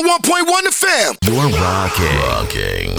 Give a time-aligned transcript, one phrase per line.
[0.00, 1.14] 101.1 The Fam.
[1.24, 2.16] You're rocking.
[2.16, 2.96] Rocking.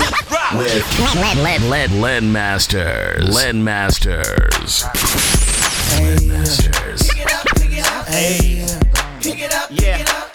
[0.55, 3.27] With Lead, lead, Lead, Lead Masters.
[3.35, 4.83] Lead Masters.
[5.97, 7.09] Lead Masters.
[7.17, 7.41] Y'all know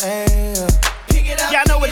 [0.01, 0.46] what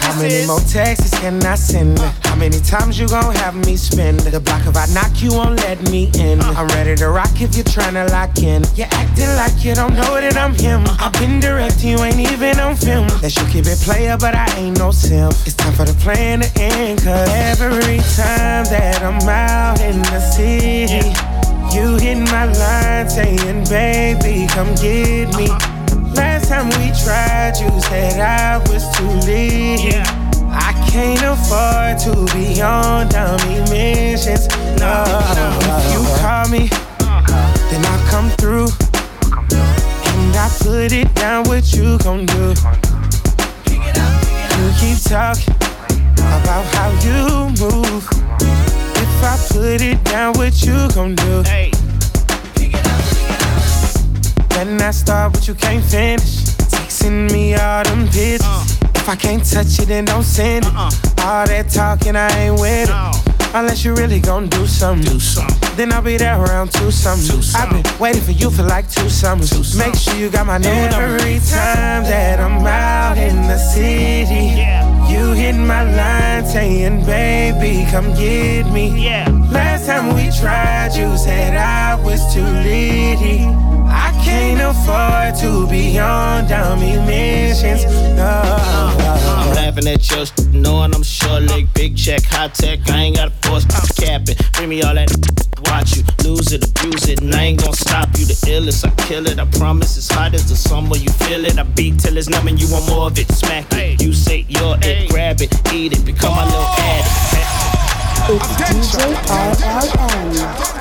[0.05, 1.99] How many more texts can I send?
[1.99, 4.21] How many times you gon' have me spend?
[4.21, 6.41] The block if I knock you won't let me in.
[6.43, 6.55] Uh.
[6.59, 8.63] I'm ready to rock if you're tryna lock in.
[8.77, 10.85] You're acting like you don't know that I'm him.
[10.85, 10.97] Uh.
[11.01, 13.09] I've been direct, you ain't even on film.
[13.23, 15.31] That you keep it player, but I ain't no sim.
[15.49, 17.01] It's time for the plan to end.
[17.03, 21.17] Cause every time that I'm out in the city,
[21.75, 25.49] you hit my line saying, baby, come get me.
[25.49, 25.74] Uh-huh.
[26.45, 30.07] Last time we tried, you said I was too lit.
[30.51, 34.47] I can't afford to be on dummy missions.
[34.79, 36.69] No, if you call me,
[37.71, 38.69] then I'll come through.
[39.33, 42.53] And I put it down what you gon' do.
[44.53, 45.55] You keep talking
[46.19, 48.07] about how you move.
[49.01, 51.43] If I put it down, what you gon' do?
[51.45, 51.71] Hey,
[54.57, 56.45] When I start, but you can't finish.
[56.71, 58.41] Texting me all them pictures.
[58.45, 58.65] Uh.
[58.95, 60.73] If I can't touch it, then don't send it.
[60.73, 60.91] Uh-uh.
[61.27, 63.11] All that talking, I ain't with no.
[63.13, 63.55] it.
[63.55, 65.13] Unless you really gon' do something.
[65.13, 65.64] Do something.
[65.77, 67.41] Then I'll be there around two something.
[67.57, 69.77] I've been waiting for you for like two summers.
[69.77, 70.95] Make sure you got my number.
[70.97, 75.09] Every time that I'm out in the city, Yeah.
[75.09, 79.05] you hit my line saying, baby, come get me.
[79.05, 79.29] Yeah.
[79.51, 83.41] Last time we tried, you said I was too litty.
[83.87, 87.85] I can't afford to be on dummy missions.
[88.15, 88.31] No.
[88.31, 92.79] I'm laughing at your sh- knowing I'm short leg, big check, high tech.
[92.89, 94.37] I ain't got a force, I'm capping.
[94.53, 95.11] Bring me all that,
[95.71, 98.25] watch you lose it, abuse it, and I ain't gonna stop you.
[98.25, 99.39] The illest, I kill it.
[99.39, 101.59] I promise it's hot as the summer, you feel it.
[101.59, 103.31] I beat till it's numb and you want more of it.
[103.31, 107.45] Smack it, you say you're it, grab it, eat it, become my little addict.
[108.27, 108.97] It's DJ
[109.29, 110.75] RLM.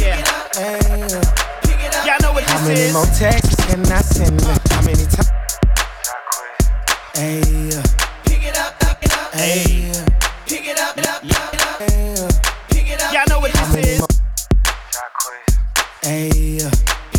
[0.00, 1.20] Yeah.
[2.06, 4.40] Y'all know what How many more texts can I send?
[4.40, 5.29] How many times?
[7.20, 7.82] Hey, uh,
[8.24, 9.92] pick it up pick it up hey,
[10.46, 13.98] pick it up pick it up Yeah Y'all know what this is.
[14.00, 14.08] more?
[16.00, 16.30] Hey,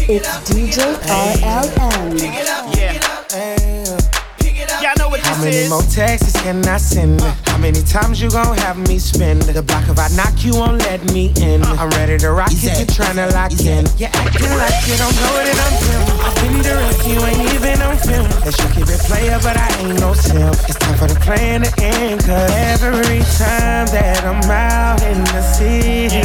[0.10, 2.20] It's DJ RLM.
[2.20, 2.72] Yeah.
[2.74, 2.81] hey.
[5.42, 7.20] How many more texts can I send?
[7.20, 9.42] How many times you gon' have me spend?
[9.42, 11.64] The block if I knock you won't let me in.
[11.64, 13.90] I'm ready to rock if you're tryna lock in.
[13.98, 16.02] You're acting like you don't know that I'm him.
[16.22, 18.30] I've been direct, you ain't even on film.
[18.46, 20.54] That you keep it player, but I ain't no simp.
[20.70, 22.22] It's time for the plan to end.
[22.22, 26.22] Cause every time that I'm out in the city,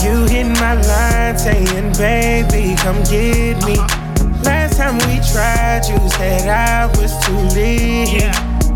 [0.00, 3.76] you hit my line saying, baby, come get me.
[3.76, 4.07] Last
[4.78, 8.22] time we tried, you said I was too lit.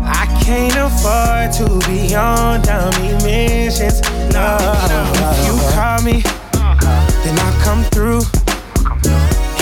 [0.03, 4.01] I can't afford to be on dummy missions.
[4.33, 6.19] No, if you call me,
[7.23, 8.21] then I'll come through.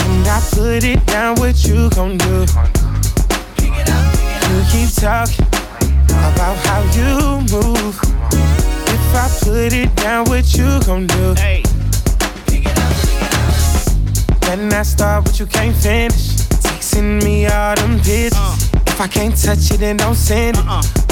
[0.02, 2.46] And I put it down, what you gon' do?
[4.50, 5.46] You keep talking
[6.26, 8.00] about how you move.
[8.88, 11.36] If I put it down, what you gon' do?
[11.36, 11.62] Hey,
[14.52, 16.36] When I start, but you can't finish.
[16.60, 18.70] Texting me all them pictures.
[18.86, 20.66] If I can't touch it, then don't send it.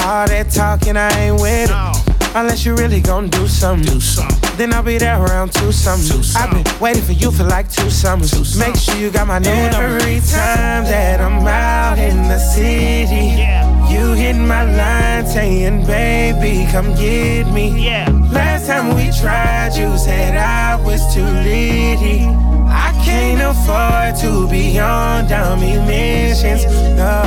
[0.04, 1.92] All that talking, I ain't with no.
[1.94, 2.36] it.
[2.36, 3.94] Unless you really gon' do something.
[3.94, 4.56] Do something.
[4.58, 6.36] Then I'll be there around two summers.
[6.36, 8.58] I've been waiting for you for like two summers.
[8.58, 9.74] Make sure you got my number.
[9.74, 13.64] Every time that I'm out in the city, Yeah.
[13.88, 17.86] you hit my line saying, baby, come get me.
[17.86, 18.06] Yeah.
[18.30, 22.26] Last time we tried, you said I was too litty.
[22.72, 26.64] I can't afford to be on dummy missions.
[26.96, 27.22] No.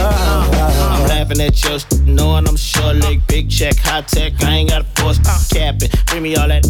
[0.93, 4.33] I'm laughing at your sh- knowing I'm short leg, big check, high tech.
[4.43, 5.89] I ain't got a force, I'm capping.
[6.07, 6.65] Bring me all that,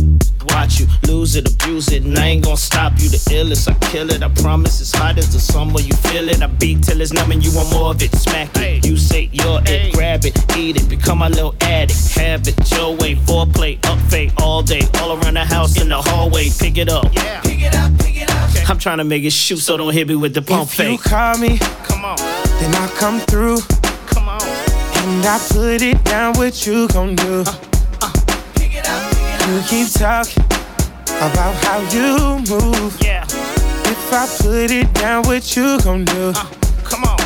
[0.49, 3.09] watch you lose it, abuse it, and I ain't gonna stop you.
[3.09, 4.23] The illest, I kill it.
[4.23, 6.41] I promise it's hot as the summer, you feel it.
[6.41, 8.13] I beat till it's numb and you want more of it.
[8.15, 12.15] Smack it, you say you're it, grab it, eat it, become my little addict.
[12.15, 16.01] Have it your way, foreplay, up fade all day, all around the house in the
[16.01, 16.49] hallway.
[16.57, 17.13] Pick it up.
[17.13, 17.41] Yeah.
[17.41, 18.33] Pick it up, pick it up.
[18.69, 20.97] I'm trying to make it shoot, so don't hit me with the pump If you
[20.97, 22.17] call me, Come on,
[22.59, 23.57] then I'll come through.
[24.07, 24.41] come on.
[24.41, 27.43] And I put it down, what you gon' do?
[27.45, 27.57] i
[28.01, 28.11] i
[28.55, 30.43] pick it up You keep talking
[31.21, 32.97] about how you move.
[33.01, 36.31] Yeah, If I put it down, what you gon' do?
[36.35, 36.45] Uh,
[36.83, 37.19] come on.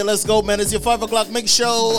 [0.00, 0.16] Uh.
[0.26, 0.60] go, man.
[0.60, 1.96] It's your 5 o'clock mix show.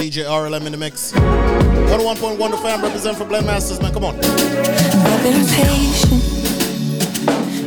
[0.00, 1.12] DJ RLM in the mix.
[1.12, 3.92] 101.1 the fam represent for Blend Masters, man.
[3.92, 4.14] Come on.
[4.16, 6.22] I've been patient,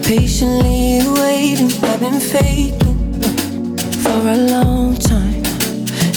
[0.04, 1.72] patiently waiting.
[1.84, 5.44] I've been faking for a long time.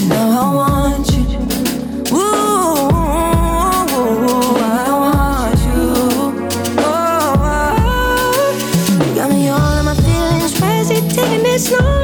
[0.09, 2.17] Now I want you.
[2.17, 2.50] Ooh,
[11.69, 12.00] taking this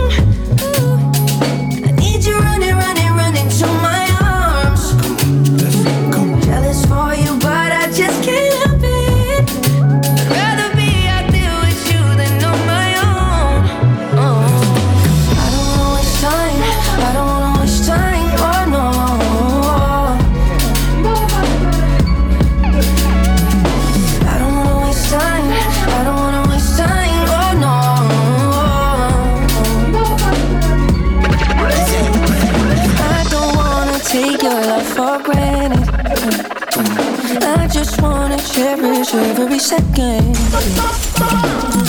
[38.56, 40.34] cherish every second.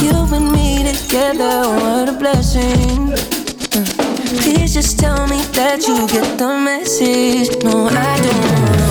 [0.03, 3.13] You and me together, what a blessing.
[4.41, 7.63] Please just tell me that you get the message.
[7.63, 8.86] No, I don't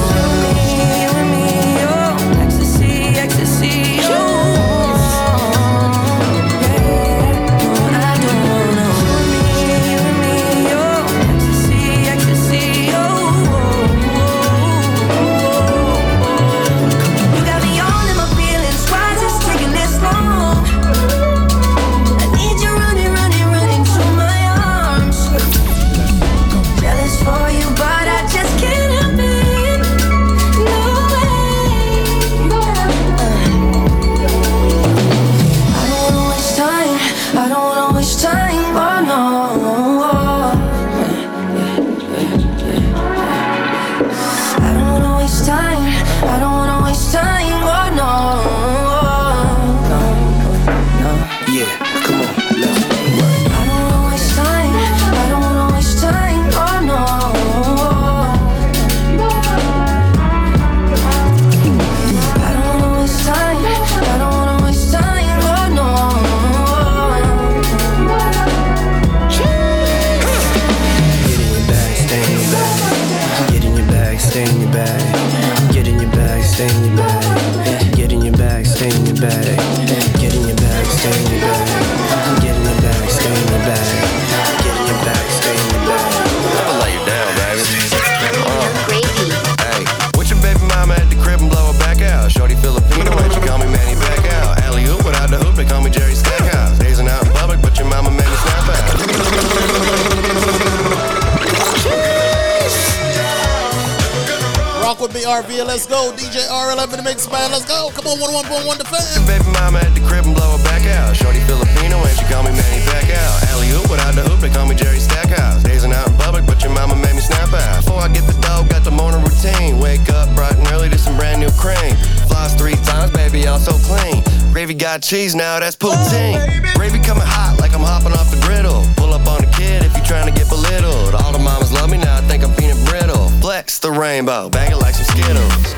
[125.06, 126.74] cheese now, that's poutine.
[126.74, 128.82] Gravy coming hot like I'm hopping off the griddle.
[128.96, 131.14] Pull up on a kid if you're trying to get belittled.
[131.14, 133.30] All the mamas love me now, I think I'm peanut brittle.
[133.38, 135.74] Flex the rainbow, bag it like some Skittles.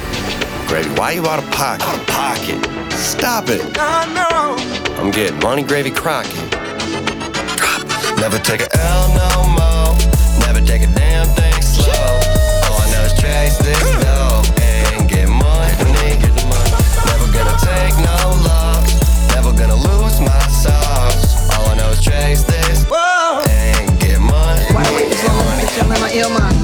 [0.66, 1.84] Gravy, why you out of pocket?
[1.84, 2.92] Out of pocket.
[2.92, 3.60] Stop it.
[3.76, 4.56] I know.
[4.96, 6.32] I'm getting money, gravy, crockett.
[8.16, 9.92] Never take a L no more.
[10.48, 11.92] Never take a damn thing slow.
[12.64, 13.97] All I know is chase this
[26.18, 26.56] ill mind.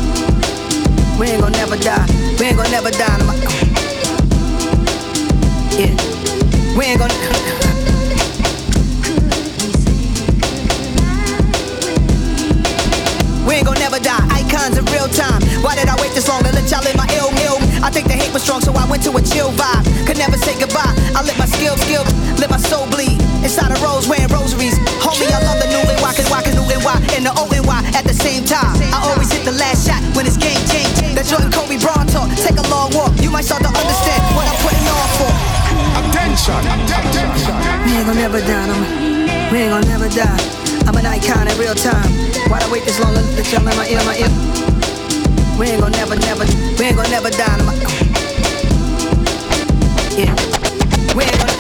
[1.19, 2.07] We ain't gonna never die.
[2.39, 3.21] We ain't gonna never die.
[5.79, 5.95] Yeah.
[6.77, 7.44] We ain't gonna.
[13.45, 14.25] We ain't gonna never die.
[14.33, 15.41] Icons in real time.
[15.61, 17.61] Why did I wait this long to let y'all in my ill ill?
[17.85, 19.85] I think the hate was strong, so I went to a chill vibe.
[20.09, 20.93] Could never say goodbye.
[21.13, 22.05] I let my skill skill,
[22.41, 23.21] let my soul bleed.
[23.45, 24.81] Inside a rose wearing rosaries.
[25.05, 27.33] Homie, I love the new and why, cause why, cause new and why, and the
[27.37, 28.73] O and Y at the same time.
[28.89, 30.97] I always hit the last shot when it's game change.
[31.13, 32.33] That Jordan Kobe Bron talk.
[32.41, 33.13] Take a long walk.
[33.21, 35.33] You might start to understand what I'm putting on for.
[36.01, 37.55] Attention, attention.
[37.85, 38.77] We ain't gonna never die, no.
[39.53, 40.41] We ain't gonna never die.
[40.89, 42.34] I'm an icon in real time.
[42.51, 44.31] Why'd I wait this long to let y'all in my ear, my ear?
[45.59, 46.45] We ain't gonna never, never,
[46.79, 47.73] we ain't gonna never die, no.
[50.19, 50.35] Yeah.
[51.15, 51.55] We ain't gonna.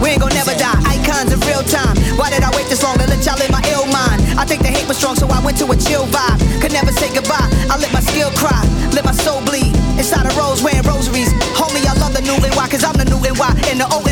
[0.00, 0.78] We never die.
[0.88, 1.96] Icons in real time.
[2.16, 4.20] Why did I wait this long to let y'all in my ill mind?
[4.38, 6.40] I think the hate was strong, so I went to a chill vibe.
[6.60, 7.48] Could never say goodbye.
[7.70, 9.76] I let my skill cry, let my soul bleed.
[10.00, 11.32] Inside a rose wearing rosaries.
[11.54, 14.09] Homie, I love the new why, cause I'm the new why, and the O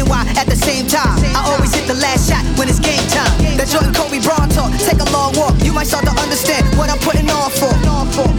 [0.68, 1.16] same time.
[1.32, 3.32] I always hit the last shot when it's game time.
[3.56, 4.68] That Jordan Kobe Bron talk.
[4.84, 5.56] Take a long walk.
[5.64, 7.72] You might start to understand what I'm putting on for.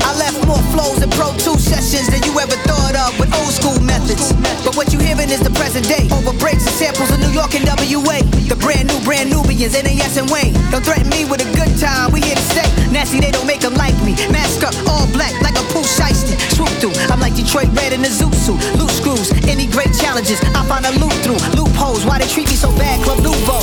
[0.05, 3.49] I left more flows and Pro Tools sessions than you ever thought of with old
[3.49, 4.29] school methods.
[4.61, 6.05] But what you hearing is the present day.
[6.13, 8.21] Over breaks and samples of New York and WA.
[8.45, 10.55] The brand new, brand Nubians, NAS and Wayne.
[10.71, 12.63] Don't threaten me with a good time, we here to stay.
[12.95, 14.15] Nasty, they don't make them like me.
[14.31, 16.39] Mask up, all black, like a Pooh Shiesty.
[16.55, 18.55] Swoop through, I'm like Detroit Red in a Zoot suit.
[18.79, 21.43] Loose screws, any great challenges, I find a loop through.
[21.59, 23.59] Loopholes, why they treat me so bad, Club Nouveau.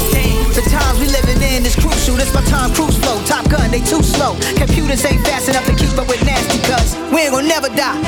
[0.53, 2.17] The times we living in is crucial.
[2.17, 3.17] This my Tom Cruise flow.
[3.25, 4.37] Top gun, they too slow.
[4.61, 6.93] Computers ain't fast enough to keep up with nasty cuts.
[7.09, 7.97] We ain't gonna never die.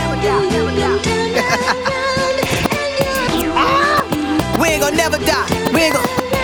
[4.60, 5.46] We ain't gonna never die.
[5.72, 6.37] We ain't gonna,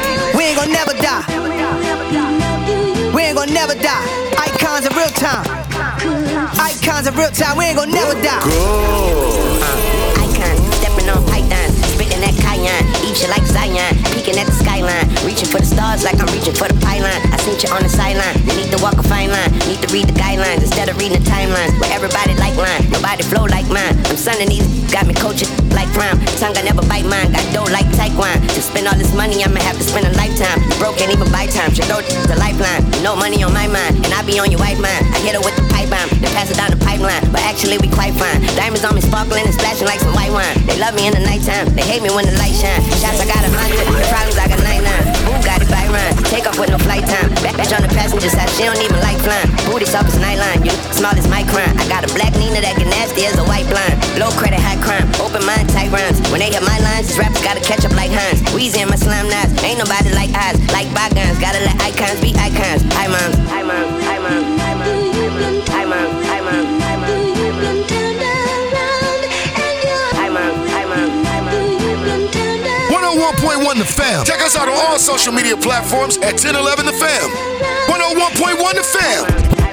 [0.45, 1.25] ain't gonna never die.
[3.15, 4.05] We ain't gonna never die.
[4.37, 5.45] Icons of real time.
[6.61, 7.57] Icons of real time.
[7.57, 8.45] We ain't gonna never die.
[8.45, 9.55] Go.
[10.21, 15.07] Icon, stepping on pythons, spitting that cayenne, eat you like Zion, peeking at the skyline,
[15.23, 17.15] reaching for the stars like I'm reaching for the pylon.
[17.31, 19.89] I seen you on the sideline, you need to walk a fine line, need to
[19.95, 21.79] read the guidelines instead of reading the timelines.
[21.79, 23.95] Where everybody like line, nobody flow like mine.
[24.11, 26.19] I'm sunning these, got me coaching like prime.
[26.43, 28.43] Tongue I never bite mine, got dough like taekwondo.
[28.51, 30.59] To spend all this money, I'ma have to spend a lifetime.
[30.67, 31.71] You broke, can't even buy time.
[31.71, 32.83] Should throw the lifeline.
[33.07, 35.07] No money on my mind, and I be on your wife mind.
[35.15, 37.23] I hit her with the pipe bomb, then pass it down the pipeline.
[37.31, 38.43] But actually, we quite fine.
[38.59, 40.59] Diamonds on me sparkling and splashing like some white wine.
[40.67, 42.83] They love me in the nighttime, they hate me when the light shine.
[43.05, 44.81] Shots I got a hundred, problems I got 99.
[45.29, 46.09] Who got it by run?
[46.33, 47.29] Take off with no flight time.
[47.45, 49.45] Back on the passenger side, she don't even like flying.
[49.69, 51.69] Booty soft as nightline, you small as my crime.
[51.77, 54.01] I got a black Nina that get nasty as a white blind.
[54.17, 56.17] Low credit, high crime, open mind, tight rhymes.
[56.33, 58.41] When they hit my lines, these rappers gotta catch up like Hines.
[58.57, 61.37] Weezy and my slime knives, ain't nobody like eyes, like bygones.
[61.45, 62.89] Gotta let icons be icons.
[62.97, 64.14] Hi moms, hi moms, hi
[73.45, 74.25] 101.1 The Fam.
[74.25, 77.31] Check us out on all social media platforms at 1011 The Fam.
[77.93, 79.64] 101.1 The Fam.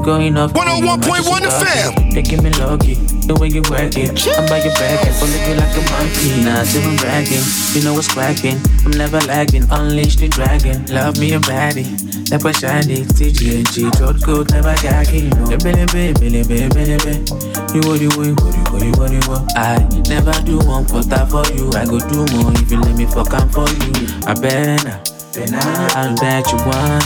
[0.00, 0.52] I'm going up.
[0.52, 2.08] 101.1 the fam.
[2.08, 2.94] They give me lucky.
[3.28, 4.16] The way you work it.
[4.32, 6.40] I'm by your back and follow you like a monkey.
[6.40, 7.44] Nah, still I'm bragging.
[7.76, 8.56] You know what's cracking.
[8.88, 9.68] I'm never lagging.
[9.68, 10.88] Unleash the dragon.
[10.88, 11.84] Love me a baddie.
[12.32, 13.04] That was shiny.
[13.12, 13.92] TGNG.
[13.92, 14.48] Throat coat.
[14.56, 15.28] Never gagging.
[15.36, 15.52] No.
[15.60, 16.16] Billy, billy,
[16.48, 17.20] billy, billy.
[17.76, 19.44] You what you want, what you what you what you what.
[19.52, 21.68] I never do one quarter for you.
[21.76, 23.92] I go do more if you let me fuck am for you.
[24.24, 24.96] I better.
[25.36, 27.04] I bet you wanna.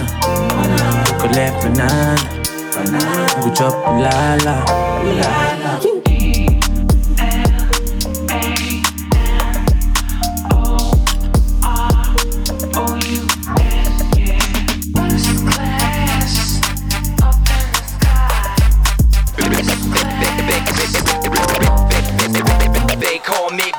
[1.11, 2.34] You could left banana.
[2.85, 3.45] Banana.
[3.45, 4.65] We drop la la.
[5.19, 5.31] La
[5.63, 6.85] la.
[22.99, 23.71] They call me,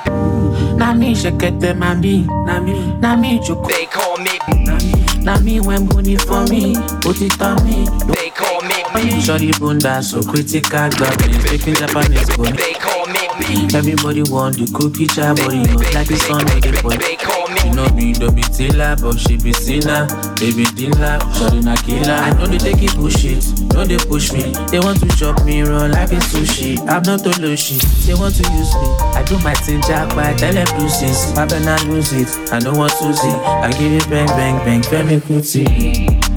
[0.77, 4.39] Na me shekete mami, na me, na me they call me,
[5.23, 7.87] Na me when booty for me, put it on me.
[8.13, 8.29] they
[8.95, 12.45] Shorty bunda so critical, got me speaking Japanese boy.
[12.51, 16.63] they call me, Everybody want the cookie jar, but you know like the sun with
[16.63, 16.95] the boy.
[16.95, 17.59] they call me.
[17.67, 20.07] You know me, don't be tiller, but she be sinner.
[20.39, 22.13] Be dealer, shorty na killer.
[22.15, 23.43] I know they take it push it,
[23.75, 24.53] no they push me.
[24.71, 26.79] They want to chop me raw like it's sushi.
[26.87, 27.75] I'm not a loshi,
[28.07, 28.87] they want to use me.
[29.11, 31.35] I do my thing jack by tell them deuces.
[31.35, 33.27] I better not lose it, I don't want to see.
[33.27, 35.65] I give it bang bang bang, Femi Kuti.
[35.65, 36.34] They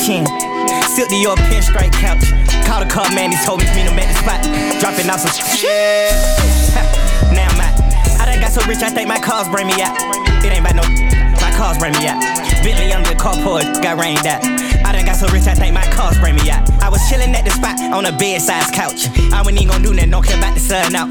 [0.00, 2.24] up in a mansion, silk the your pinstripe couch.
[2.64, 4.40] Called a car man, he told me to meet him at the spot.
[4.80, 6.12] Dropping off some shit.
[7.34, 7.76] now I'm out.
[8.20, 9.96] I done got so rich, I think my cars bring me out.
[10.44, 10.84] It ain't about no,
[11.40, 12.20] my cars bring me out.
[12.62, 14.69] Bentley under the carport, got rained out.
[15.10, 16.62] I done got so rich, I think my car bring me out.
[16.78, 19.10] I was chilling at the spot on a bed size couch.
[19.34, 21.10] I wasn't even gonna do nothing, don't care about the sun out.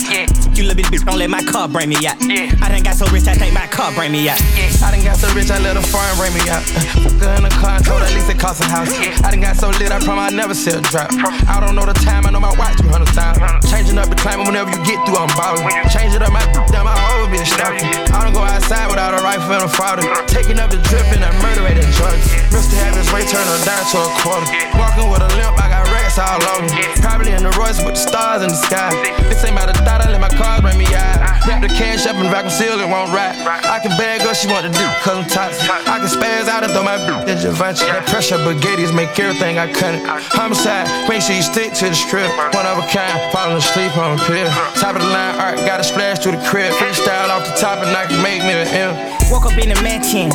[0.56, 2.16] You little bitch, don't let my car bring me out.
[2.64, 4.40] I done got so rich, I think my car bring me out.
[4.80, 6.64] I done got so rich, I let a foreign bring me out.
[7.04, 8.88] Fucked her in a car and told her at least it cost a house.
[9.20, 11.12] I done got so lit, I promise I never see a drop.
[11.52, 13.68] I don't know the time, I know my watch 200 times.
[13.68, 15.68] Changing up the climate whenever you get through, I'm ballin'.
[15.92, 16.40] Change it up, my
[16.72, 17.84] down my whole bitch stopping.
[18.16, 20.08] I don't go outside without a rifle and a father.
[20.32, 22.16] Taking up the drip and I murder rate in Georgia.
[22.48, 22.80] Mr.
[22.80, 24.46] Have his way, turn her down to a quarter.
[24.78, 26.62] Walking with a limp, I got racks all over.
[26.70, 26.86] Me.
[27.02, 28.94] Probably in the Royce with the stars in the sky.
[29.26, 31.18] This ain't about a thought, I let my car bring me out.
[31.50, 33.34] Wrap the cash up and vacuum seal it won't ride.
[33.66, 35.66] I can bag up, she want to do, cause I'm toxic.
[35.66, 37.90] I can spaz out and throw my bitch in Givenchy.
[37.90, 40.06] That pressure baguettes make everything I cut it.
[40.38, 42.30] Homicide, make sure you stick to the script.
[42.54, 44.54] One of a kind, falling asleep on a pill.
[44.78, 46.70] Top of the line, art, got a splash through the crib.
[46.78, 48.94] Freestyle off the top and I can make me an M.
[49.34, 50.30] Woke up in a mansion,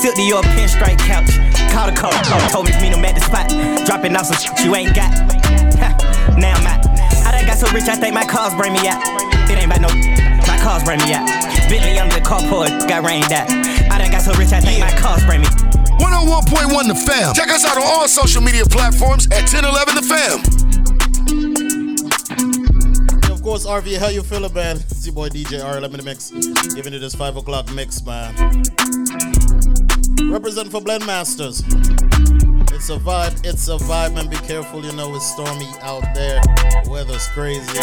[0.00, 1.36] silk the your pinstripe couch.
[1.68, 2.12] Called a car,
[2.48, 3.52] told me to meet him at the spot.
[3.84, 5.12] Dropping off some shit you ain't got.
[5.76, 5.92] Ha,
[6.40, 6.80] now I'm out.
[7.28, 9.04] I done got so rich, I think my cars bring me out.
[9.44, 9.92] It ain't about no,
[10.48, 11.28] my cars bring me out.
[11.68, 13.50] Bentley under the carport, got rained out.
[13.92, 15.48] I done got so rich, I think my cars bring me.
[16.00, 17.34] 101.1 The Fam.
[17.34, 20.40] Check us out on all social media platforms at 1011 The Fam.
[23.30, 24.76] of course, RV, how you feeling, man?
[24.76, 26.30] It's your boy DJ RLM in the mix.
[26.74, 28.99] Giving you this 5 o'clock mix, man.
[30.28, 31.62] Represent for Blend Masters.
[32.72, 36.40] It's a vibe, it's a vibe, and Be careful, you know, it's stormy out there.
[36.86, 37.78] Weather's crazy.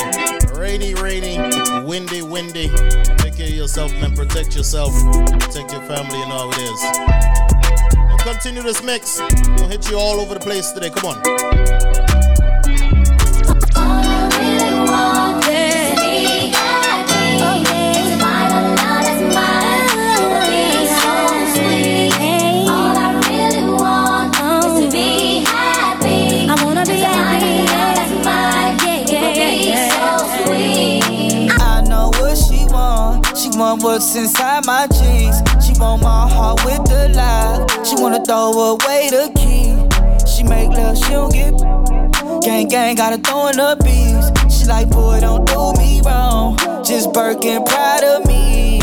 [0.54, 1.38] Rainy, rainy,
[1.86, 2.69] windy, windy.
[3.17, 4.15] Take care of yourself, man.
[4.15, 4.91] Protect yourself.
[5.39, 7.97] Protect your family, you know how it is.
[8.08, 9.19] We'll continue this mix.
[9.58, 10.89] We'll hit you all over the place today.
[10.89, 12.07] Come on.
[33.98, 35.38] What's inside my jeans.
[35.66, 37.66] She want my heart with the lie.
[37.84, 39.74] She wanna throw away the key.
[40.30, 41.54] She make love, she don't get.
[42.44, 44.30] Gang gang gotta throw in the beats.
[44.56, 46.58] She like, boy, don't do me wrong.
[46.86, 48.82] Just Birkin proud of me.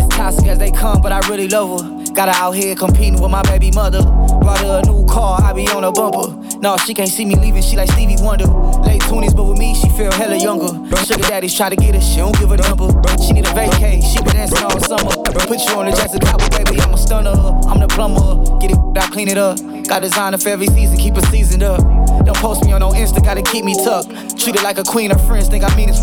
[0.00, 2.14] As toxic as they come, but I really love her.
[2.14, 4.02] Got her out here competing with my baby mother.
[4.40, 6.45] Brought her a new car, I be on a bumper.
[6.60, 8.46] No, she can't see me leaving, she like Stevie Wonder.
[8.46, 10.72] Late 20s, but with me, she feel hella younger.
[11.04, 12.90] Sugar daddies try to get her, she don't give a number.
[12.92, 15.10] Bro, She need a vacay, she been dancing all summer.
[15.46, 17.30] Put you on the Jackson Cowboy, baby, I'm a stunner.
[17.30, 19.58] I'm the plumber, get it, I clean it up.
[19.86, 21.80] Got designer for every season, keep it seasoned up.
[22.24, 24.08] Don't post me on no Insta, gotta keep me tucked.
[24.38, 25.98] Treat it like a queen, her friends think I mean it.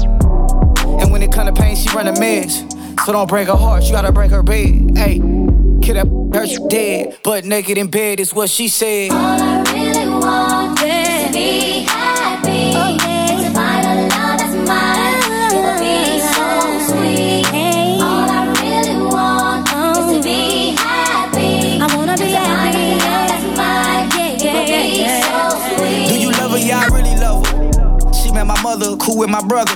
[1.01, 2.63] And when it come to pain, she run a mess.
[3.05, 4.95] So don't break her heart, you gotta break her bed.
[4.95, 5.19] Hey,
[5.81, 7.17] kid that hurt you dead.
[7.23, 9.62] But naked in bed is what she said.
[29.03, 29.75] Cool with my brother.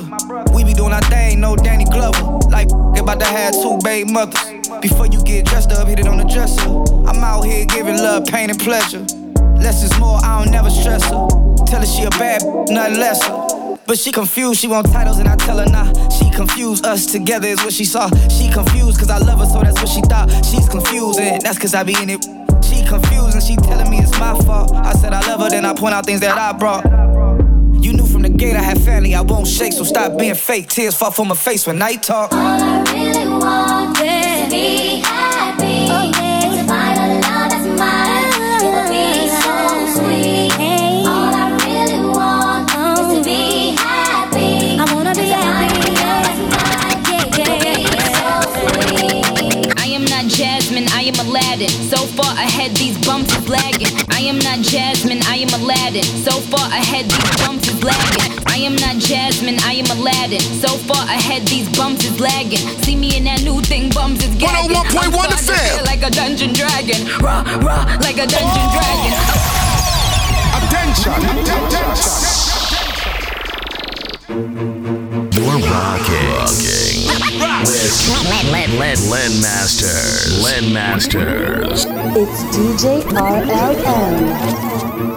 [0.54, 2.24] We be doing our thing, no Danny Glover.
[2.50, 4.70] Like about to have two baby mothers.
[4.82, 6.67] Before you get dressed up, hit it on the dresser.
[7.08, 9.06] I'm out here giving love, pain, and pleasure.
[9.58, 11.46] Less is more, I don't never stress her.
[11.67, 13.77] Tell her she a bad, nothing lesser.
[13.86, 15.91] But she confused, she want titles, and I tell her nah.
[16.10, 18.10] She confused, us together is what she saw.
[18.30, 20.30] She confused, cause I love her, so that's what she thought.
[20.45, 22.23] She's confused, and that's cause I be in it.
[22.63, 24.73] She confused, and she telling me it's my fault.
[24.73, 26.86] I said I love her, then I point out things that I brought.
[27.84, 30.69] You knew from the gate I had family, I won't shake, so stop being fake.
[30.69, 32.34] Tears fall from my face when I talk.
[32.34, 35.88] All I really want is to be happy.
[35.89, 36.37] Oh, Find
[52.38, 53.89] ahead, these bumps is lagging.
[54.10, 56.04] I am not Jasmine, I am Aladdin.
[56.04, 58.38] So far ahead, these bumps is lagging.
[58.47, 60.41] I am not Jasmine, I am Aladdin.
[60.41, 62.63] So far ahead, these bumps is lagging.
[62.84, 64.76] See me in that new thing, bums is gagging.
[64.76, 67.06] 101.1 I'm the starting to feel Like a dungeon dragon.
[67.21, 69.13] Raw, raw, like a dungeon dragon.
[70.58, 71.21] Attention,
[75.34, 76.28] You're rocking.
[76.34, 77.08] Rocking.
[77.67, 77.97] With
[78.30, 80.43] Lead, Lead, Lead, Lead Masters.
[80.43, 81.96] Lead Masters.
[82.19, 83.77] It's DJ RLM.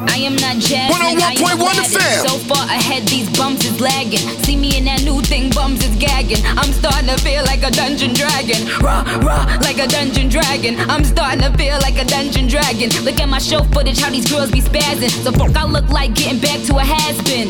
[0.06, 4.20] I am not Jasmine, I am 101.1 the So far ahead, these bumps is lagging.
[4.44, 6.44] See me in that new thing, bums is gagging.
[6.44, 8.68] I'm starting to feel like a dungeon dragon.
[8.84, 10.76] Raw, raw, like a dungeon dragon.
[10.90, 12.90] I'm starting to feel like a dungeon dragon.
[13.02, 15.08] Look at my show footage, how these girls be spazzing.
[15.24, 17.48] So fuck, I look like getting back to a has been.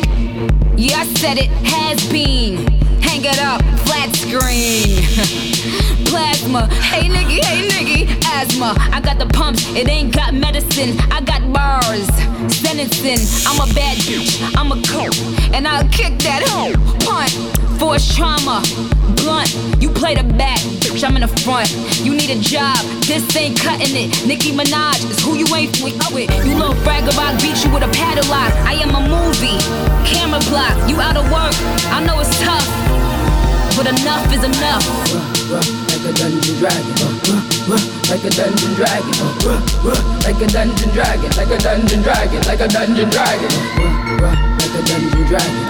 [0.77, 2.71] Yeah, I said it, has been.
[3.03, 5.67] Hang it up, flat screen.
[6.11, 8.75] Plasma, hey nigga, hey nigga, asthma.
[8.91, 10.99] I got the pumps, it ain't got medicine.
[11.09, 12.05] I got bars,
[12.51, 13.23] sentencing.
[13.47, 15.15] I'm a bad bitch, I'm a coat,
[15.55, 16.75] and I'll kick that hoe.
[17.07, 17.31] Punt,
[17.79, 18.61] force trauma,
[19.23, 19.55] blunt.
[19.79, 21.71] You play the back, bitch, I'm in the front.
[22.03, 22.75] You need a job,
[23.07, 24.27] this ain't cutting it.
[24.27, 25.95] Nicki Minaj is who you ain't with.
[26.11, 26.27] with.
[26.45, 28.51] You little vagabond, beat you with a paddle lock.
[28.67, 29.55] I am a movie,
[30.03, 30.75] camera block.
[30.91, 31.55] You out of work,
[31.87, 32.67] I know it's tough,
[33.79, 35.90] but enough is enough.
[36.01, 36.95] Like a dungeon dragon,
[38.09, 39.13] like a dungeon dragon,
[40.25, 43.51] like a dungeon dragon, like a dungeon dragon, like a dungeon dragon,
[44.57, 45.61] like a dungeon dragon,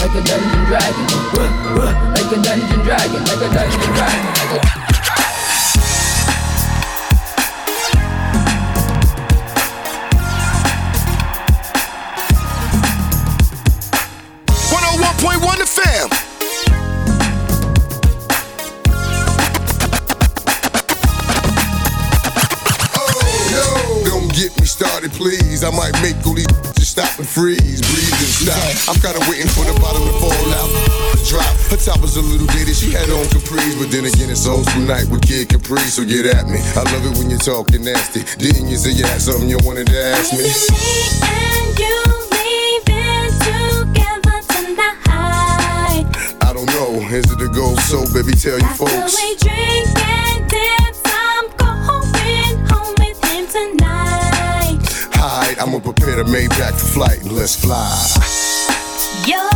[0.00, 1.06] like a dungeon dragon,
[2.10, 4.81] like a dungeon dragon, like a dungeon dragon.
[25.72, 28.90] Might make all these just stop and freeze, breathe and stop.
[28.90, 30.70] I'm kinda waiting for the bottom to fall out.
[31.26, 31.46] Drop.
[31.70, 34.66] Her top was a little dated, she had on capris, but then again it's old
[34.66, 36.58] school night with Kid Capri, so get at me.
[36.76, 38.24] I love it when you're talking nasty.
[38.36, 40.44] Didn't you say you had something you wanted to ask me?
[40.44, 41.96] And you
[42.34, 46.04] leaving together tonight.
[46.42, 47.74] I don't know, is it a go?
[47.88, 49.16] So baby, tell your After folks.
[55.62, 57.86] I'ma prepare to make back for flight and let's fly.
[59.28, 59.51] Your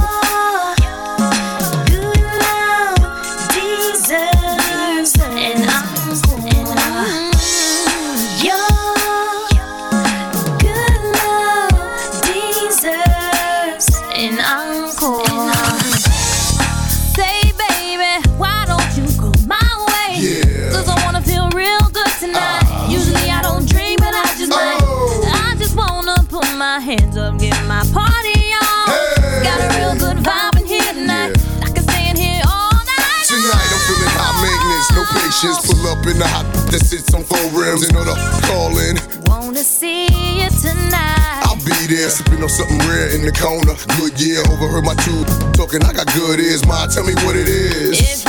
[36.09, 38.15] in the hot that sits on four rims and order
[38.47, 38.97] calling.
[39.27, 40.07] Wanna see
[40.39, 41.43] you tonight.
[41.43, 43.75] I'll be there, sipping on something rare in the corner.
[43.99, 45.83] Good year, overheard my two talking.
[45.83, 46.87] I got good ears, ma.
[46.87, 48.27] Tell me what it is.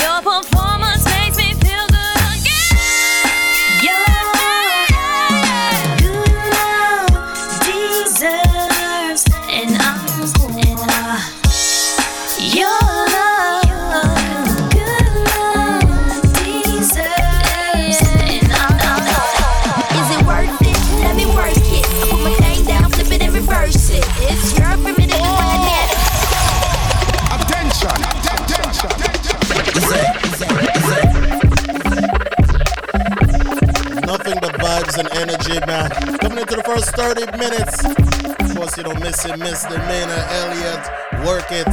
[36.97, 37.85] 30 minutes.
[37.85, 40.81] Of course, you don't miss it, misdemeanor, Elliott,
[41.27, 41.69] work it.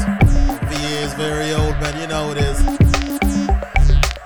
[0.68, 1.98] VA is very old, man.
[1.98, 2.60] You know it is.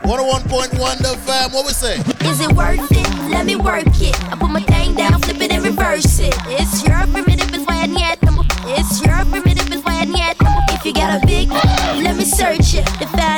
[0.02, 2.00] 101.1 the fam, what we say?
[2.28, 3.30] Is it worth it?
[3.30, 4.16] Let me work it.
[4.24, 6.34] I put my thing down, flip it and reverse it.
[6.48, 8.18] It's your primitive is why I need
[8.66, 10.36] It's your primitive is why need
[10.74, 13.37] If you got a big, let me search it to find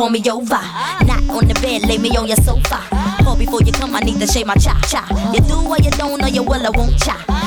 [0.00, 0.62] call me over.
[1.04, 2.80] Not on the bed, lay me on your sofa.
[3.22, 5.04] Call before you come, I need to shave my cha cha.
[5.34, 7.39] You do or you don't, or you will, I won't cha.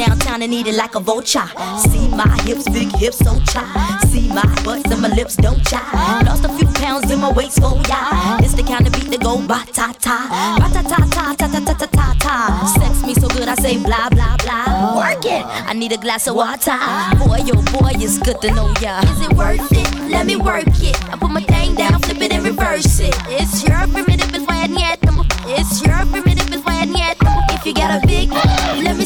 [0.00, 1.44] Downtown and eat it like a vulture.
[1.76, 4.00] See my hips, big hips, so cha.
[4.08, 5.82] See my butts and my lips, don't cha.
[6.24, 8.38] Lost a few pounds in my waist, oh yeah.
[8.40, 10.56] It's the kind of beat that go ba ta ta.
[10.56, 12.72] Ba ta ta ta ta ta ta ta ta ta.
[12.80, 14.96] Sex me so good, I say blah blah blah.
[14.96, 15.44] Work it.
[15.44, 16.80] I need a glass of water.
[17.20, 19.04] Boy, oh boy, it's good to know ya.
[19.04, 20.08] Is it worth it?
[20.08, 20.96] Let me work it.
[21.12, 23.14] I put my thing down, flip it and reverse it.
[23.28, 24.98] It's your primitive, is why I need
[25.44, 27.16] It's your primitive, is why I need
[27.52, 28.30] If you got a big,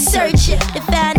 [0.04, 0.60] searching.
[0.74, 1.13] If I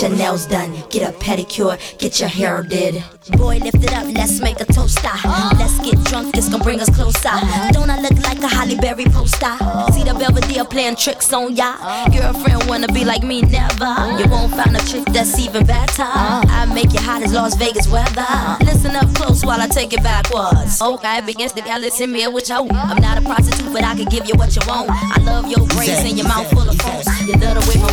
[0.00, 3.04] get your nails done, get a pedicure, get your hair did.
[3.36, 5.02] Boy, lift it up, let's make a toaster.
[5.04, 5.54] Ah.
[5.58, 7.28] Let's get drunk, it's gonna bring us closer.
[7.72, 9.56] Don't I look like a Halle Berry poster?
[9.92, 11.76] See the Belvedere playing tricks on ya.
[12.08, 13.92] Girlfriend wanna be like me, never.
[14.16, 16.08] You won't find a chick that's even better.
[16.08, 18.24] I make you hot as Las Vegas weather.
[18.64, 20.80] Listen up close while I take it backwards.
[20.80, 22.56] Okay, begins to listen me what you.
[22.56, 24.88] I'm not a prostitute, but I can give you what you want.
[24.88, 27.06] I love your braids and your mouth full of phones.
[27.28, 27.90] You love the way my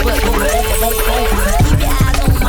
[1.68, 1.77] go,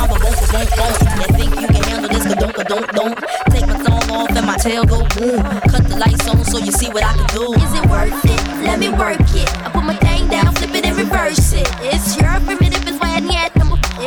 [0.07, 0.71] won't, won't, won't.
[0.79, 1.01] Won't.
[1.19, 3.17] You think you can handle this, don't, don't, don't.
[3.51, 5.43] Take my thumb off and my tail go boom.
[5.73, 7.53] Cut the lights on so you see what I can do.
[7.55, 8.41] Is it worth it?
[8.63, 9.49] Let me work it.
[9.65, 11.69] I put my thing down, flip it and reverse it.
[11.81, 13.51] It's your primitive, is why I need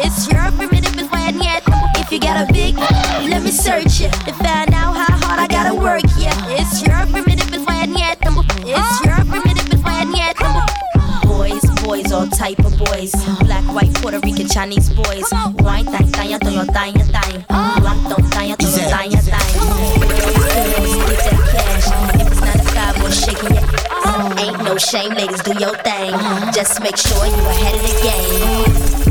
[0.04, 1.64] It's your primitive, is why I need
[1.98, 5.48] If you got a big, let me search it to find out how hard I
[5.48, 6.04] gotta work.
[6.18, 8.18] Yeah, it's your primitive, is why I need
[8.64, 9.11] It's your
[12.12, 13.12] Boys, boys, all type of boys.
[13.46, 15.24] Black, white, Puerto Rican, Chinese boys.
[15.60, 17.46] Wine, thang, thang, thang, thang, thang.
[17.48, 19.54] Black, don't thang, thang, thang, thang.
[21.08, 21.88] Get that cash.
[22.20, 23.64] If it's not a five, we're shaking your.
[24.40, 26.12] Ain't no shame, ladies, do your thing.
[26.54, 29.11] Just make sure you're ahead of the game.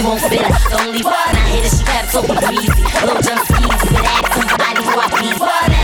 [0.00, 0.40] it won't fit
[0.80, 5.80] only I hit she so jump skis, to body, who I be.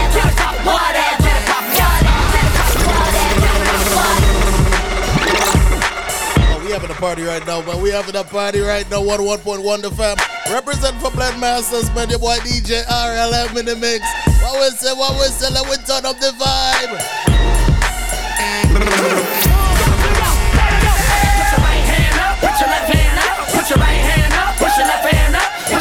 [6.76, 9.00] Having a party right now, but We having a party right now.
[9.02, 10.18] One one point one the fam.
[10.52, 12.10] Represent for Blend Masters, man.
[12.10, 14.04] Your boy DJ RLM in the mix.
[14.42, 17.35] What we say, what we say, let we turn up the vibe.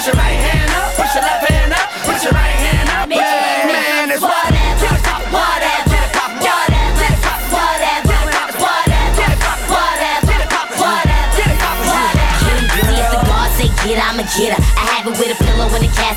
[0.06, 1.45] Put your right hand up, put your left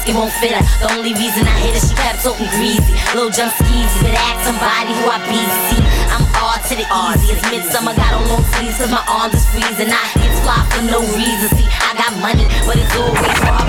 [0.09, 0.65] it won't fit her.
[0.81, 2.97] The only reason I hit her, she kept talking greasy.
[3.13, 5.37] Little jump skis, but ask somebody who I be.
[5.69, 7.37] See, I'm all to the easy.
[7.37, 9.93] It's midsummer, got on long sleeves, cause my arms is freezing.
[9.93, 11.49] I get fly for no reason.
[11.53, 13.69] See, I got money, but it's always hard.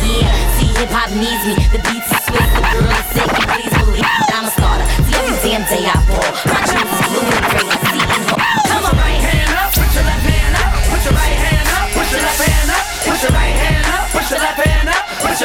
[0.00, 1.54] Yeah, see, hip hop needs me.
[1.68, 4.86] The beats are sweet, the girl is sick, and please believe that I'm a starter.
[5.04, 6.24] See, every damn day I ball.
[6.48, 7.85] My dreams blue and crazy.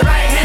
[0.02, 0.41] your right hand.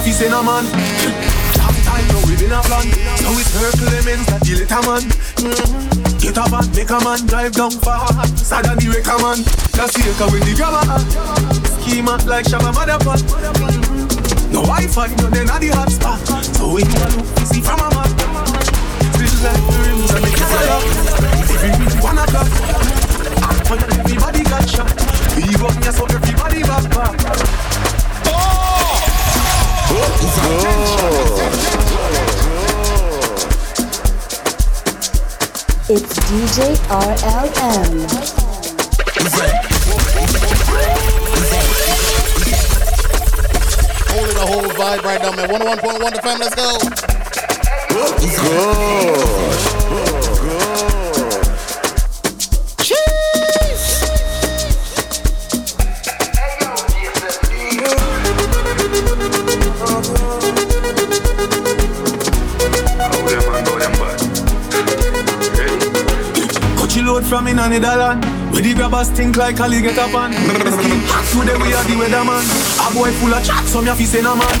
[0.00, 0.64] Ya fi say no man.
[1.60, 2.86] Half time now we been a plan.
[3.20, 5.04] So it's her Clemens that the little man.
[5.36, 6.20] Mhm.
[6.20, 8.08] Get up and make a man drive down far.
[8.36, 9.44] Sad than the wrecker man.
[9.76, 10.84] That's the echo when the grabber.
[11.80, 14.52] Schema like Shabba motherfucker.
[14.52, 16.20] No Wi-Fi, no then at the hot spot.
[16.56, 18.10] So when you a look, you see from a map.
[19.14, 20.84] Still like the rims and the catalog.
[21.52, 22.48] Every week one o'clock.
[23.68, 24.90] When everybody got shot.
[25.36, 27.49] We run ya so everybody back back.
[35.92, 38.06] It's DJ RLM.
[44.06, 45.48] Holding the whole vibe right now, man.
[45.48, 46.78] 101.1 the fam, let's go.
[47.88, 49.69] Coachy load
[67.30, 68.18] from in on the dollar.
[68.50, 70.34] Where the grabbers think like a league get up on.
[70.34, 72.42] Today we are the weatherman.
[72.82, 74.58] A boy full of chat, some ya fi say no man.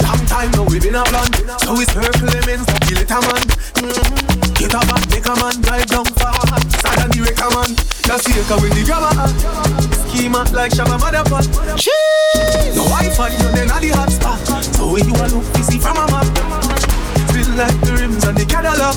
[0.00, 1.28] Long time now we been a plan.
[1.60, 3.44] So it's her Clemens that the little man.
[3.84, 4.56] Mhm.
[4.56, 6.32] Get up and make a man drive down far.
[6.80, 7.70] Sad than the wrecker man.
[7.76, 9.12] Just see when the grabber.
[10.08, 11.84] Schema like Shabba motherfucker.
[12.72, 14.40] No Wi-Fi, no then at the hot spot.
[14.72, 16.32] So when you a look, you see from a map.
[17.28, 18.96] Feel like the rims and the Cadillac.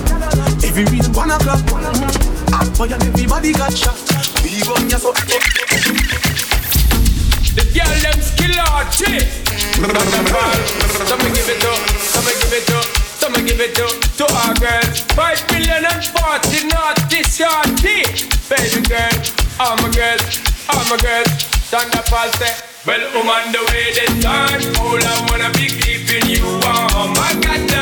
[0.64, 2.37] Every reason one o'clock.
[2.54, 3.98] Hot boy and everybody got shot.
[4.44, 5.12] We run ya so.
[7.58, 8.92] The girl them skill out eh?
[8.96, 9.26] chick.
[11.08, 12.80] Some me give it to, some me give it to,
[13.20, 13.86] some me give it to
[14.18, 15.02] to our girls.
[15.18, 18.06] Five million and forty naughty shorty.
[18.50, 19.16] Baby girl,
[19.60, 20.40] all my girls,
[20.70, 21.30] all my girls.
[21.68, 22.54] Stand up and say,
[22.88, 24.62] well, I'm on the way this time.
[24.80, 27.12] All I wanna be keeping you warm.
[27.20, 27.77] I got the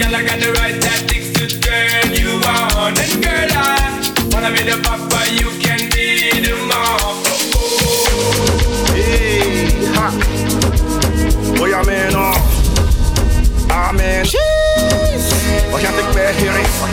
[0.00, 2.96] girl, I got the right tactics to turn you on.
[2.96, 4.00] And girl, I
[4.32, 7.22] wanna be the papa, you can be the mom.
[7.54, 7.80] Oh,
[8.94, 10.10] Hey, ha.
[11.56, 12.38] Boy, I'm in, oh.
[13.70, 14.26] I'm in.
[14.26, 14.30] Oh.
[14.32, 14.49] Ah,
[15.70, 16.52] What can't take here?
[16.52, 16.90] What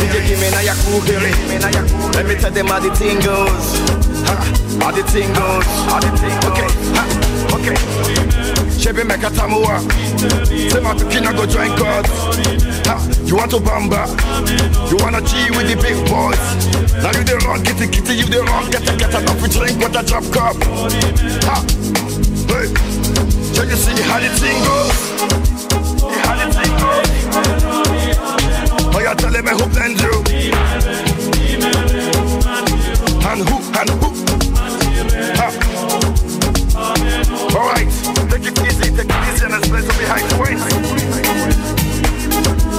[0.00, 1.30] DJ give me now your cool, hear me.
[1.60, 3.66] Let me tell them how the thing goes.
[4.80, 5.66] How the thing goes.
[5.88, 6.56] How the thing goes.
[7.52, 7.76] Okay, okay.
[8.78, 9.80] Chevy make a tamua.
[10.70, 12.04] Say my pikin go join God.
[13.24, 14.06] You want to bamba?
[14.90, 16.40] You wanna G with the big boys?
[17.02, 19.78] Now you the wrong, kitty kitty, you the wrong, get a get enough, we drink
[19.78, 20.56] with a drop cup.
[21.44, 21.64] Ha,
[22.48, 22.68] hey,
[23.52, 24.96] so you see how the thing goes?
[26.24, 27.73] How the thing goes?
[29.00, 30.24] You telling me who blend you?
[33.26, 34.08] And who, and who?
[35.36, 35.48] Ha.
[37.54, 37.90] All right,
[38.30, 40.64] take it easy, take it easy, and let's play some behind the waist.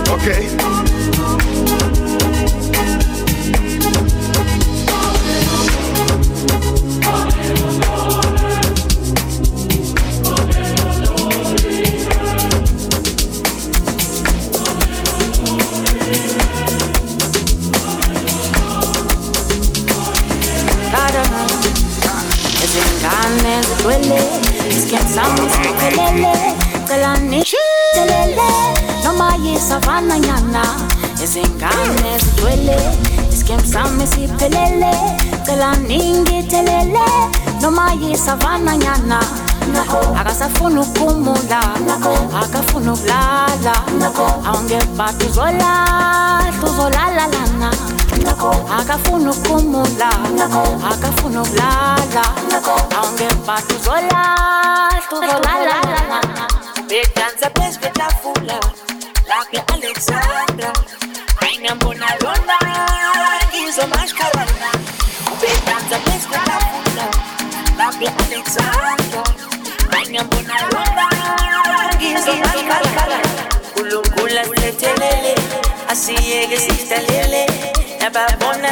[0.10, 0.42] Okay.
[38.26, 39.20] Noma yisavana nyana.
[40.20, 41.60] Akasafuna ukumula
[42.42, 43.74] akafuna ukulala
[44.46, 47.72] awungebhada uzolahla uzolalalana
[48.80, 50.10] akafuna ukumula
[50.92, 52.24] akafuna ukulala
[52.98, 56.48] awungebhada uzolahla uzolalalana
[56.90, 58.60] bedansa phezu kwetafula
[59.28, 60.74] lapha alexandra
[61.42, 62.58] ayinambona lona
[63.50, 64.70] ngizomashkarana
[74.46, 75.36] silethelele
[75.90, 77.46] asiyeke sidlalele
[78.02, 78.72] nababona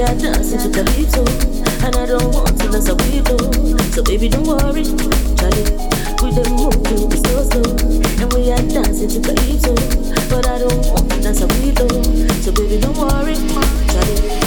[0.00, 1.12] we are dancing to the beat.
[1.84, 3.36] And I don't want to dance a we go,
[3.92, 4.84] so baby don't worry,
[5.36, 5.76] Charlie.
[6.24, 7.68] We to the so slow,
[8.22, 9.74] and we are dancing to the beat so.
[10.30, 11.86] But I don't want to dance a we go,
[12.40, 13.36] so baby don't worry,
[13.92, 14.39] Charlie.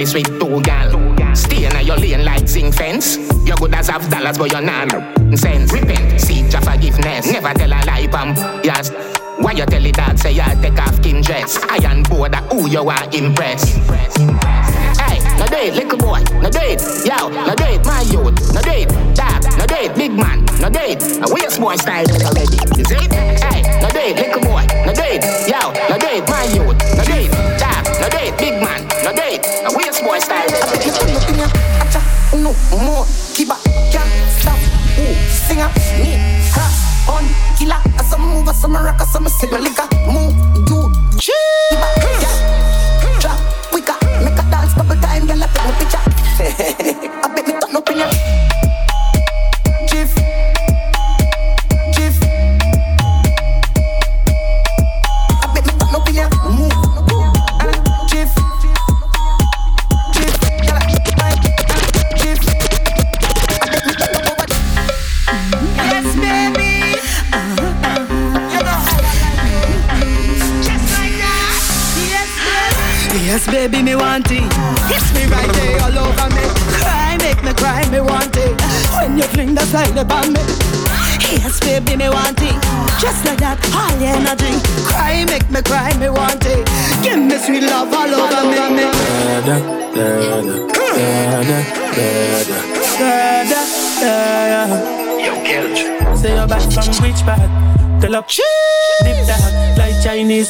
[0.00, 1.34] It's with two gal.
[1.34, 3.16] Stay in your lane like zinc fence.
[3.46, 4.90] You good as have dollars, but you're not
[5.36, 5.72] sense.
[5.72, 7.30] Repent, seek your forgiveness.
[7.30, 8.34] Never tell a lie, pam.
[8.64, 8.90] Yes.
[9.38, 11.58] Why you tell it that say you take off skin dress?
[11.64, 11.78] I
[12.28, 13.74] that who you are impress.
[14.98, 19.42] Hey, no it, little boy, no it, yo, no it, my youth, no it, dad,
[19.58, 23.13] no it, big man, no do it, a waste boy style already, you see?
[38.74, 39.93] I rock, I sip a liquor.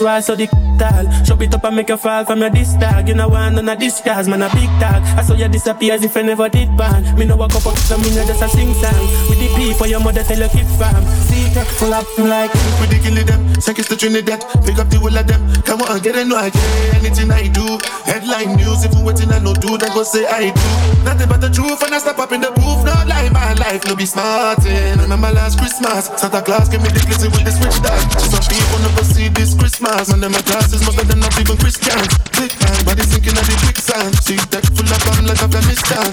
[0.05, 0.47] Wall, so the
[0.79, 1.09] tall.
[1.25, 3.09] Chop it up and make you fall from your disc dog.
[3.09, 5.03] You know one none of this cars, man a big dog.
[5.17, 7.17] I saw you disappear as if I never did ban.
[7.19, 9.05] Me no walk up up, so me no just a sing song.
[9.29, 11.05] With the people your mother tell you keep farm.
[11.25, 14.45] Secret full up like We the kill them, seconds to Trinidad.
[14.67, 15.41] Pick up the whole of them.
[15.63, 17.65] Come on, get a know I get anything I do.
[18.05, 20.94] Headline news, if you waiting I no do, then go say I do.
[21.05, 22.81] Nothing but the truth, and I step up in the booth.
[22.83, 24.73] No lie, my life no be smarting.
[24.73, 24.97] Eh.
[24.97, 28.01] Remember my last Christmas, Santa Claus gave me the glizzy with the switch dog.
[28.19, 32.09] Some people never see this Christmas, and them my glasses mother than not even Christians.
[32.41, 34.17] Big man, body sinking at the quicksand.
[34.25, 36.09] See that full of bomb like Afghanistan.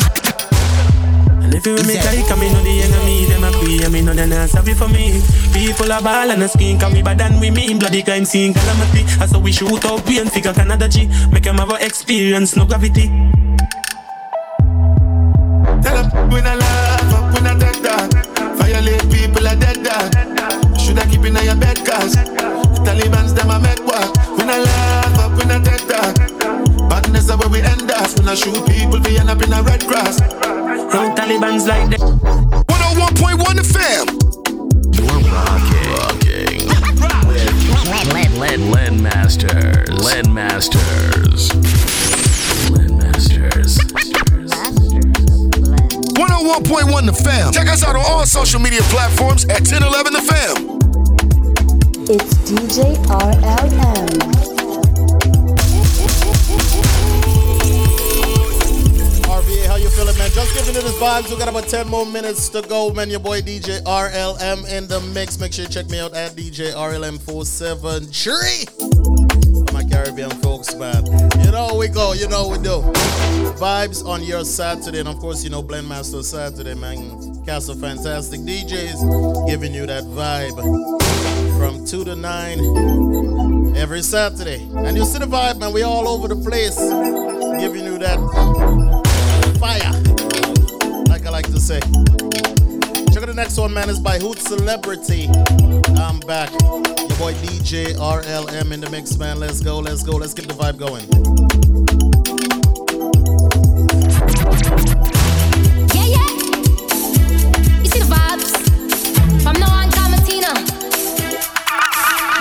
[1.42, 3.94] And if you with me tight, come me know the enemy, them a pray, and
[3.96, 5.24] me know they're not sorry for me.
[5.56, 7.80] People are ball and a skin, come me bad than we mean.
[7.80, 9.08] Bloody crime scene, calamity.
[9.20, 11.08] I saw we shoot out, we and figure Canada G.
[11.32, 13.10] Make them have a experience, no gravity.
[16.02, 18.12] Tell them we not laugh up, we not dead dog.
[18.58, 20.80] Violate people are dead dog.
[20.80, 24.10] Shoulda keep in your bed cause the Taliban's them a make work.
[24.38, 26.89] We not laugh up, we not dead dog.
[26.89, 28.18] Badness is where we end us.
[28.18, 30.20] We not shoot people, we end up in a red cross.
[30.20, 31.99] Young Taliban's like that.
[31.99, 34.08] 101.1 the fam.
[36.02, 36.68] Rocking.
[38.02, 39.89] With Lead, Lead, Lead Masters.
[40.04, 41.80] Lead Masters.
[46.42, 47.54] 101.1 the fam.
[47.54, 50.58] Check us out on all social media platforms at 1011 the fam.
[52.10, 54.10] It's DJ RLM.
[59.24, 60.32] RVA, how you feeling, man?
[60.32, 61.30] Just giving it his vibes.
[61.30, 63.12] We got about 10 more minutes to go, man.
[63.12, 65.38] Your boy DJ RLM in the mix.
[65.39, 68.80] Make sure you check me out at DJ RLM473.
[70.12, 71.05] Caribbean folks, man.
[71.39, 72.82] You know we go, you know we do.
[73.57, 77.41] Vibes on your Saturday, and of course, you know Blendmaster Saturday, man.
[77.45, 80.57] Castle Fantastic DJs giving you that vibe
[81.57, 84.68] from 2 to 9 every Saturday.
[84.76, 85.72] And you see the vibe, man.
[85.72, 86.78] We all over the place
[87.62, 88.20] giving you that
[89.62, 89.93] fire,
[91.07, 91.80] like I like to say.
[93.22, 93.88] Check out the next one, man.
[93.88, 95.30] Is by Hood Celebrityy.
[95.99, 96.49] I'm back.
[96.49, 99.39] Your boy DJ RLM in the mix, man.
[99.39, 101.05] Let's go, let's go, let's get the vibe going.
[105.93, 106.30] Yeah, yeah.
[107.78, 108.57] You see the vibes?
[109.45, 110.49] From now on, call me Tina.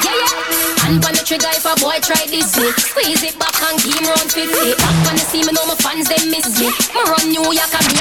[0.00, 0.88] Yeah, yeah.
[0.88, 2.72] And on the trigger if a boy try this way.
[2.80, 4.48] Squeeze it back and him round 50.
[4.48, 6.72] Back when they see me, know my fans, they miss me.
[6.72, 7.99] Me run New York and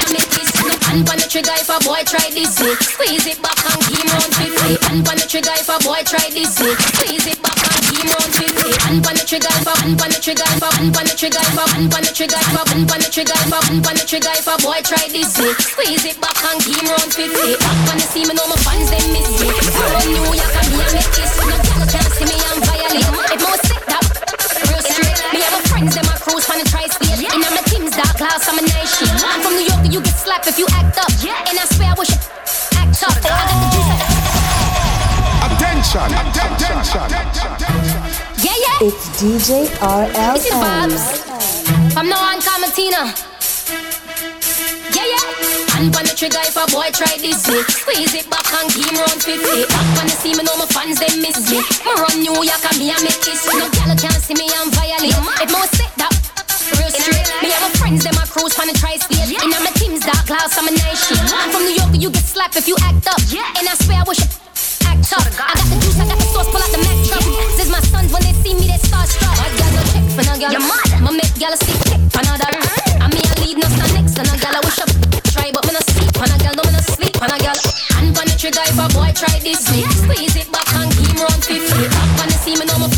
[1.30, 2.74] trigger if a boy try this way.
[2.82, 4.82] Squeeze it back and give him round 50.
[4.90, 6.74] And on the trigger if a boy try this way.
[6.74, 8.90] Squeeze it back and give him round 50.
[8.90, 11.14] And on the trigger if a, and on the trigger if a, and on the
[11.14, 13.58] trigger if a, and on the trigger if a, and on the trigger if a,
[13.70, 15.54] and on the trigger if a boy try this way.
[15.62, 17.30] Squeeze it back and give him round 50.
[17.30, 19.54] Back when they see me, know my fans, they miss me.
[19.54, 21.32] Me run New York and me a make this.
[21.46, 23.06] No girl can't see me, I'm violate.
[23.06, 24.02] It must sit that
[24.66, 25.18] real straight.
[25.30, 27.22] Me have a friends, them a cruise on the tri-state.
[27.22, 29.09] And I'm team's dark class, I'm a night shit.
[30.30, 31.10] I'm from New York, you get slapped if you act up.
[31.18, 32.18] Yeah, and I swear I wish you
[32.78, 33.18] act tough.
[33.18, 33.90] I got the juice.
[35.50, 37.02] Attention, attention.
[38.38, 38.86] Yeah, yeah.
[38.86, 40.34] It's DJ RL.
[40.34, 40.62] This is RLM.
[40.62, 41.04] vibes.
[41.92, 43.10] From now on, call me Tina.
[44.94, 45.78] Yeah, yeah.
[45.80, 47.62] And on the trigger if a boy try this way.
[47.66, 49.34] Squeeze it back and give him round 50.
[49.34, 51.58] Back when they see me, know my fans, they miss me.
[51.58, 53.46] Me run New York and me a make this.
[53.50, 55.18] No girl can't see me, I'm violate.
[55.42, 56.29] It must sit that
[56.78, 57.26] real straight.
[57.42, 59.34] Me have a friends, them a cruise on the tri-state.
[59.42, 61.18] And I'm a team's dark class, I'm a night shit.
[61.32, 63.20] I'm from New York, you get slapped if you act up.
[63.58, 64.20] And I swear I wish
[64.86, 65.26] act tough.
[65.40, 67.24] I got the juice, I got the sauce, pull out the Mac truck.
[67.56, 69.34] This is my sons, when they see me, they starstruck.
[69.34, 70.52] I got no check for no gal.
[70.52, 70.98] Your mother.
[71.00, 72.60] My make gal see kick for no another.
[73.00, 74.54] I me a lead, no stand next to no gal.
[74.54, 74.86] I wish I
[75.32, 76.54] try, but me no sleep on a gal.
[76.54, 77.56] No, me no sleep on a gal.
[77.96, 79.84] And on the trigger if a boy try this way.
[79.88, 81.56] Squeeze it back and him round 50.
[81.56, 82.88] Back when they see me, know my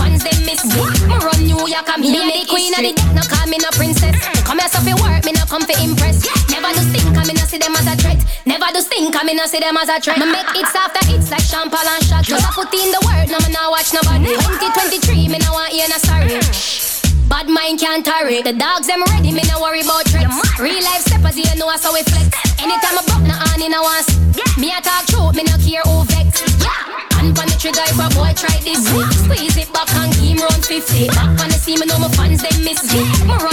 [0.53, 0.77] this.
[1.09, 2.93] Me run New York and me, the queen history.
[2.93, 3.15] the deck.
[3.17, 4.13] No call me no princess.
[4.13, 4.45] Mm.
[4.45, 6.25] Come here, so fi work, me no come fi impress.
[6.53, 8.21] Never do stink, I me no see them as a threat.
[8.45, 10.19] Never do stink, I me no see them as a threat.
[10.19, 10.25] Ah.
[10.25, 12.25] Me make hits after hits like champagne and shot.
[12.25, 14.33] Just I put in the work, no me no watch nobody.
[14.37, 15.01] Mm.
[15.01, 16.37] 2023, me no want hear no sorry.
[16.37, 16.93] Mm.
[17.29, 18.43] Bad mind can't tarry.
[18.43, 20.37] The dogs them ready, me no worry about threats.
[20.61, 22.29] Real life steppers, you know so we flex.
[22.61, 24.13] Anytime I buck, no on in a once.
[24.61, 26.45] Me a talk truth, me no care who vex.
[26.61, 30.32] Yeah, on the trigger if a boy try this, squeeze it back and keep
[30.81, 31.09] 50.
[31.09, 33.52] Back on the scene, I know fans, they miss me.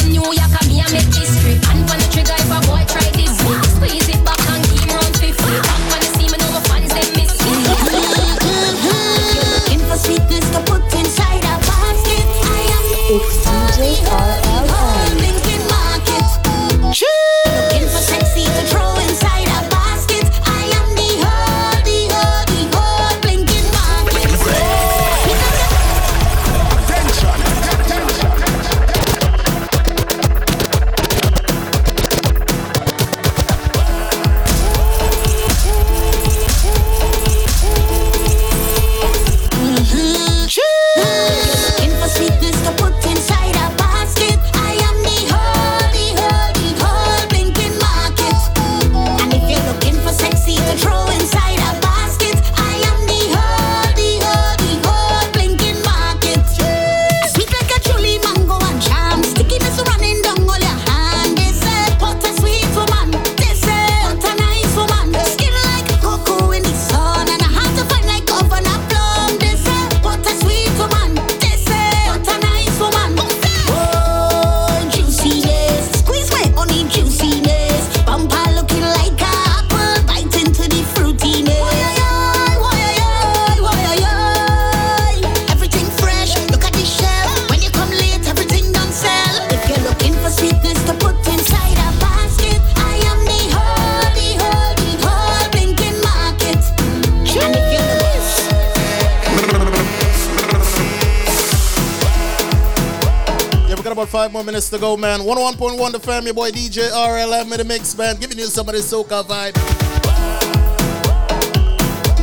[104.79, 105.19] ago, man.
[105.19, 108.15] 101.1 The Fam, your boy DJ RLM in the mix, man.
[108.15, 109.55] Giving you some of this soca vibe.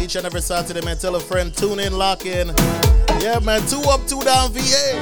[0.03, 0.97] Each and every Saturday, man.
[0.97, 2.49] Tell a friend, tune in, lock in.
[3.21, 3.61] Yeah, man.
[3.67, 4.95] Two up, two down, VA.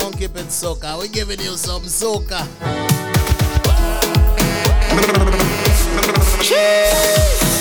[0.00, 0.98] Don't keep it soca.
[0.98, 2.48] We're giving you some soca.
[6.42, 7.53] Cheers!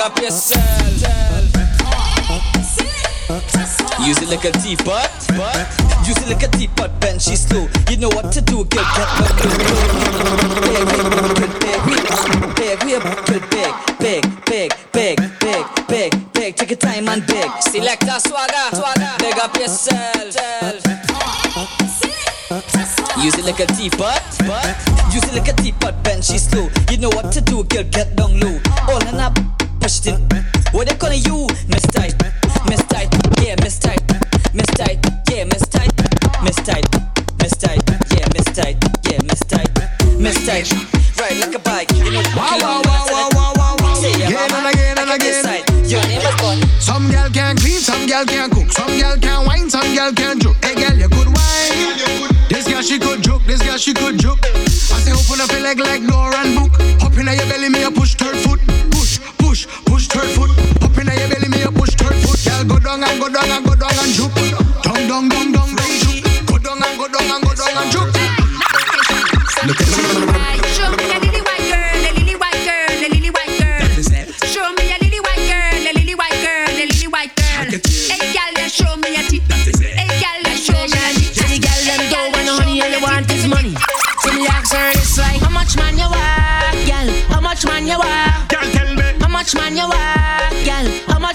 [0.00, 0.62] bag up yourself.
[4.06, 5.68] Use it like a teapot, but
[6.06, 7.68] use it like a teapot, bend she slow.
[7.90, 8.84] You know what to do, girl.
[8.84, 9.28] Get up,
[12.56, 13.62] big, big, big, big,
[13.98, 16.56] big, big, big, big, big, big.
[16.56, 17.50] Take your time and big.
[17.60, 19.14] Select a swagger, swagger.
[19.18, 20.00] Big up yourself.
[23.22, 24.76] Use it like a teapot, but
[25.12, 26.70] use it like a teapot, bend she slow.
[26.90, 27.84] You know what to do, girl.
[27.84, 28.58] Get down low.
[28.88, 29.49] All in a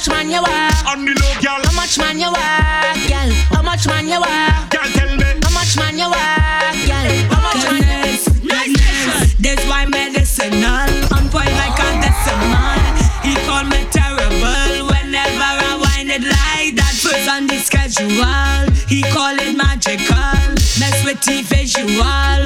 [0.07, 0.87] much man you want?
[0.87, 1.65] On the low, girl.
[1.65, 3.31] How much man you want, girl?
[3.49, 4.69] How much man you want?
[4.69, 5.23] Girl, tell me.
[5.41, 7.09] How much man you want, girl?
[7.33, 8.43] How much man you want?
[8.45, 9.33] Madness.
[9.41, 10.89] That's why medicinal.
[11.15, 12.85] On point like a decimal.
[13.25, 16.93] He called me terrible whenever I wind it like that.
[17.01, 20.37] puts on the schedule, he call it magical.
[20.77, 22.44] Mess with the visual.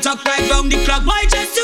[0.00, 1.04] Talk right round the clock.
[1.04, 1.59] Why just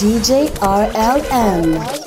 [0.00, 1.99] DJ RLM.